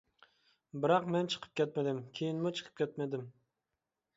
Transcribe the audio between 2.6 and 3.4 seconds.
چىقىپ كەتمىدىم.